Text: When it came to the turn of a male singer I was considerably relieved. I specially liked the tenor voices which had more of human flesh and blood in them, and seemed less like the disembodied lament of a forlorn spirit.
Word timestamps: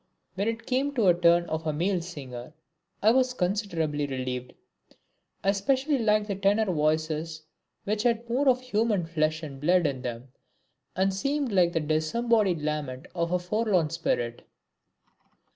When 0.33 0.47
it 0.47 0.65
came 0.65 0.95
to 0.95 1.03
the 1.03 1.13
turn 1.13 1.45
of 1.47 1.67
a 1.67 1.73
male 1.73 2.01
singer 2.01 2.53
I 3.03 3.11
was 3.11 3.35
considerably 3.35 4.07
relieved. 4.07 4.53
I 5.43 5.51
specially 5.51 5.99
liked 5.99 6.27
the 6.27 6.33
tenor 6.33 6.65
voices 6.65 7.43
which 7.83 8.01
had 8.01 8.27
more 8.27 8.49
of 8.49 8.61
human 8.61 9.05
flesh 9.05 9.43
and 9.43 9.61
blood 9.61 9.85
in 9.85 10.01
them, 10.01 10.29
and 10.95 11.13
seemed 11.13 11.49
less 11.51 11.65
like 11.67 11.73
the 11.73 11.79
disembodied 11.81 12.63
lament 12.63 13.09
of 13.13 13.31
a 13.31 13.37
forlorn 13.37 13.91
spirit. 13.91 14.41